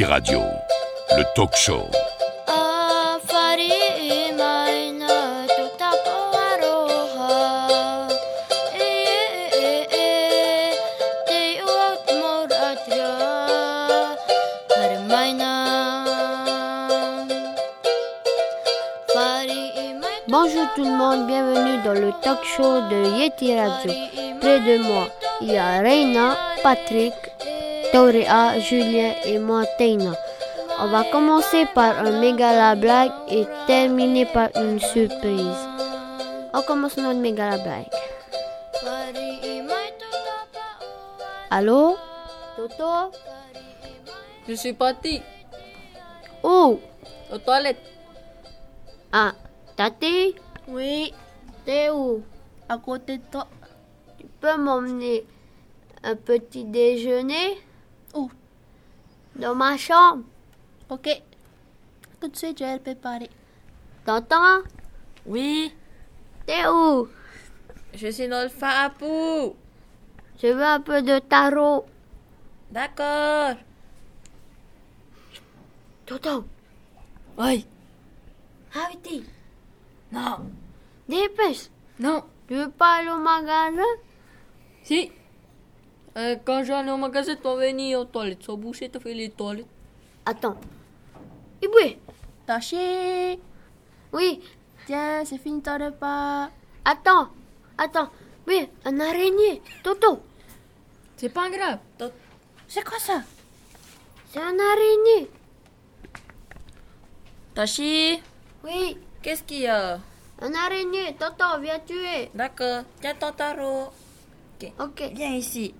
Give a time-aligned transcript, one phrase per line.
[0.00, 0.40] Radio,
[1.10, 1.86] le talk show.
[20.28, 23.92] Bonjour tout le monde, bienvenue dans le talk show de Yeti Radio.
[24.40, 25.08] Près de moi,
[25.42, 27.12] il y a Reina, Patrick,
[27.92, 30.12] Toria, Julien et moi, Teina.
[30.80, 35.60] On va commencer par un méga la blague et terminer par une surprise.
[36.54, 37.92] On commence notre méga la blague.
[41.50, 41.96] Allô?
[42.56, 43.12] Toto?
[44.48, 45.20] Je suis parti
[46.42, 46.80] Oh
[47.30, 47.76] aux toilettes.
[49.12, 49.32] Ah,
[49.76, 50.34] Tati
[50.66, 51.12] Oui,
[51.64, 52.22] T'es où?
[52.68, 53.46] À côté de toi.
[54.18, 55.26] Tu peux m'emmener
[56.02, 57.60] un petit déjeuner?
[58.14, 58.30] Où?
[59.36, 60.24] Dans ma chambre
[60.88, 61.08] Ok.
[62.20, 63.30] Tout de suite, je vais le préparer.
[64.04, 64.60] T'entends?
[65.26, 65.72] Oui,
[66.46, 67.08] T'es où?
[67.94, 69.54] Je suis dans le poux.
[70.42, 71.84] Je veux un peu de tarot.
[72.70, 73.54] D'accord.
[76.06, 76.44] Toto,
[77.38, 77.66] Oui.
[78.74, 79.22] arrêtez.
[80.10, 80.50] Non.
[81.08, 81.68] Dépêche.
[82.00, 82.24] Non.
[82.48, 83.82] Tu veux pas aller au magasin?
[84.82, 85.10] Si.
[86.16, 88.42] Euh, quand j'allais au magasin, tu vas venir aux toilettes.
[88.44, 89.66] Sans boucher, tu fait les toilettes.
[90.26, 90.56] Attends.
[91.62, 91.98] Iboué
[92.46, 93.38] Taché
[94.12, 94.40] Oui,
[94.86, 96.50] Tiens, c'est fini ton repas.
[96.84, 97.28] attends.
[97.78, 98.10] Attends.
[98.46, 99.62] Oui, un araignée.
[99.84, 100.20] Toto,
[101.16, 101.78] C'est pas grave.
[101.96, 102.10] T'as-
[102.68, 103.22] C'est quoi ça?
[104.32, 105.30] C'est un araignée.
[107.54, 108.20] Tachi,
[108.64, 110.00] Oui, qu'est-ce qu'il y a?
[110.40, 111.14] Un araignée.
[111.18, 112.30] Toto, viens tuer.
[112.34, 112.82] D'accord.
[113.00, 113.90] Tiens ton tarot.
[114.78, 115.02] Ok.
[115.14, 115.74] Viens ici.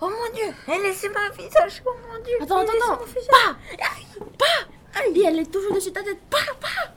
[0.00, 1.82] Oh mon dieu, elle laissez ma visage.
[1.84, 2.36] Oh mon dieu.
[2.40, 3.04] Attends, elle attends, attends.
[3.06, 3.22] mon.
[3.30, 3.56] Pas
[4.38, 6.20] Pas Allez, elle est toujours dessus ta tête.
[6.30, 6.94] Pas Pas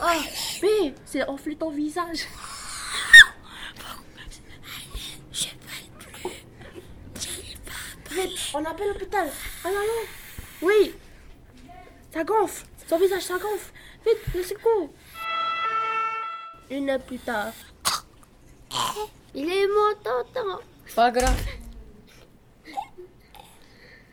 [0.00, 0.14] Ah,
[0.62, 2.26] mais c'est enflé ton visage.
[8.10, 9.28] Vite, on appelle l'hôpital.
[9.64, 10.08] Allons, allons.
[10.62, 10.94] Oui.
[12.12, 12.64] Ça gonfle.
[12.86, 13.72] Son visage, ça gonfle.
[14.06, 14.90] Vite, le secours.
[16.70, 17.52] Une heure plus tard.
[19.34, 20.62] Il est mort, Toto.
[20.94, 21.46] Pas grave.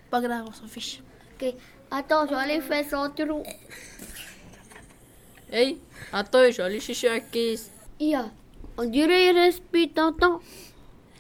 [0.10, 1.02] Pas grave, on s'en fiche.
[1.34, 1.54] Ok.
[1.92, 3.44] Attends, je vais aller faire son trou.
[5.52, 5.78] Hey,
[6.12, 7.72] attends, je vais aller chercher la caisse.
[8.00, 8.30] Ia,
[8.78, 10.42] on dirait il respire, t'entends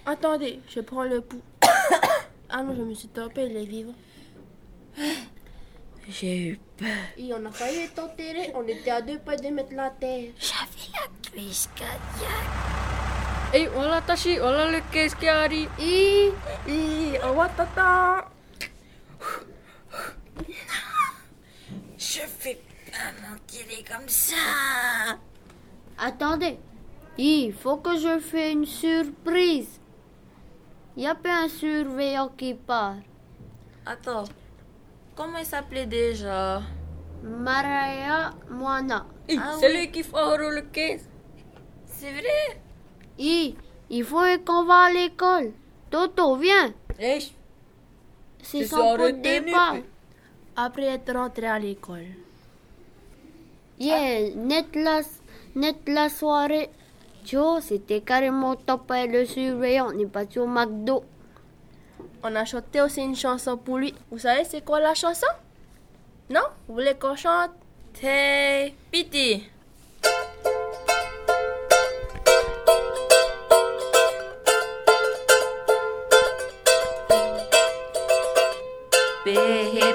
[0.05, 1.41] Attendez, je prends le pouls.
[2.49, 3.95] ah non, je me suis trompée, il est vivant.
[6.09, 6.87] J'ai eu peur.
[7.17, 10.31] Et on a failli être enterré, on était à deux pas de mettre la terre.
[10.37, 12.94] J'avais la cuisse cardiaque.
[13.55, 15.69] Hey, voilà Tachi, voilà le caisse qui arrive.
[15.79, 16.29] Hi,
[16.67, 18.29] Et on va t'attendre.
[21.97, 22.59] Je fais
[22.91, 25.15] pas m'enterrer comme ça.
[25.97, 26.59] Attendez.
[27.17, 29.79] Il faut que je fasse une surprise.
[30.97, 32.97] Il y a pas un surveillant qui part.
[33.85, 34.25] Attends,
[35.15, 36.61] comment il s'appelait déjà?
[37.23, 39.05] Maraya Moana.
[39.29, 41.07] Ah C'est lui qui fait le caisse.
[41.85, 42.64] C'est vrai?
[43.17, 43.55] Hi,
[43.89, 45.51] il faut qu'on va à l'école.
[45.89, 46.73] Toto, viens.
[46.99, 47.31] Hey,
[48.41, 49.77] C'est son pot de départ.
[50.55, 52.05] Après être rentré à l'école.
[53.79, 55.01] Yeah, net la,
[55.55, 56.69] net la soirée.
[57.25, 59.87] Joe, c'était carrément top avec le surveillant.
[59.93, 61.03] On est parti au McDo.
[62.23, 63.93] On a chanté aussi une chanson pour lui.
[64.11, 65.27] Vous savez c'est quoi la chanson?
[66.29, 66.41] Non?
[66.67, 67.51] Vous voulez qu'on chante?
[68.01, 69.43] Hey, Piti.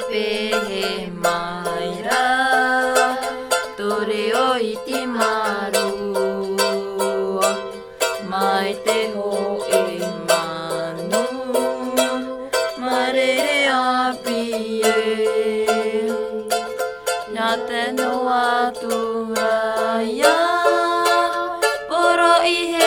[0.08, 2.25] Pehe mai ra
[3.76, 5.88] Tore o iti maru.
[8.31, 9.31] Mai te ho
[9.81, 9.82] e
[10.29, 11.25] manu
[12.79, 14.94] Marere apie
[17.35, 20.37] Nā te noa tūraia
[21.91, 22.80] Poro i he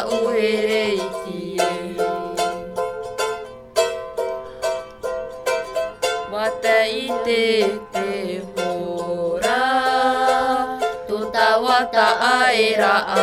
[0.00, 1.58] la ohereitie
[6.32, 10.80] わたいててほら。
[11.06, 13.14] とたわたあえら。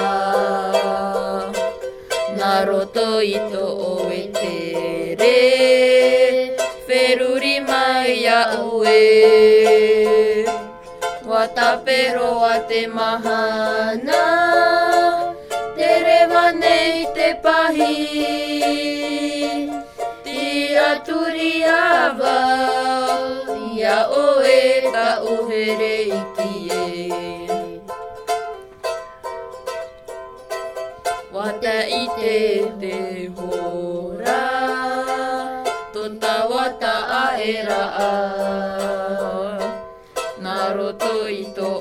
[2.37, 10.45] なろといとおえてれフェルリマイヤウエ
[11.25, 14.46] わたペロわてまはな
[17.47, 17.95] pahi
[20.25, 22.39] Tia turiava
[23.71, 24.59] Ia oe
[24.91, 26.83] ta uhere ikie
[31.37, 31.67] te
[32.81, 32.97] te
[33.39, 34.43] hora
[35.95, 37.83] Tōta wata aera
[40.43, 41.15] Naruto
[41.55, 41.76] tō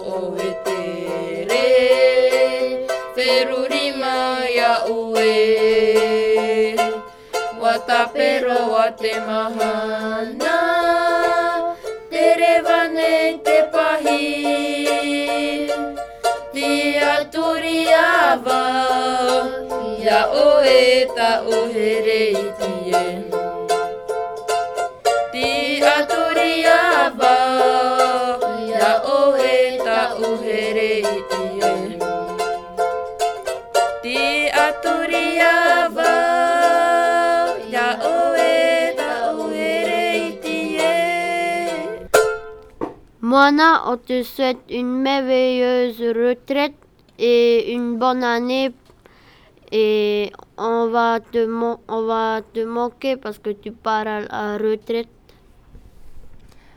[8.17, 10.59] pero Guatemala
[12.11, 14.25] derevane te pahi.
[16.55, 16.73] Ti
[17.15, 18.65] aturiava
[20.07, 23.03] ya oeta ohereitie
[25.33, 25.51] ti
[25.97, 27.37] aturiava
[28.73, 29.99] ya oeta
[30.29, 31.46] ohereitie
[43.37, 46.73] Moana, on te souhaite une merveilleuse retraite
[47.19, 48.73] et une bonne année.
[49.71, 51.45] Et on va te,
[51.87, 55.11] on va te manquer parce que tu pars à la retraite.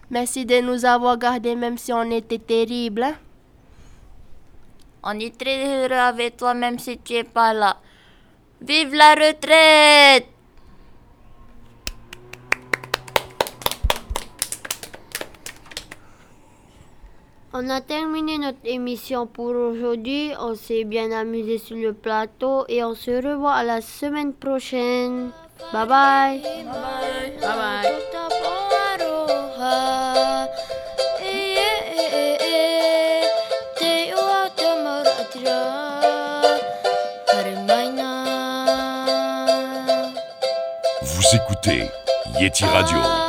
[0.09, 3.03] Merci de nous avoir gardés même si on était terribles.
[3.03, 3.15] hein.
[5.03, 7.77] On est très heureux avec toi même si tu es pas là.
[8.59, 10.27] Vive la retraite
[17.61, 20.31] On a terminé notre émission pour aujourd'hui.
[20.39, 25.31] On s'est bien amusé sur le plateau et on se revoit à la semaine prochaine.
[25.73, 26.41] Bye bye.
[26.41, 26.63] Bye
[27.41, 27.91] bye.
[41.01, 41.89] Vous écoutez
[42.39, 43.28] Yeti Radio.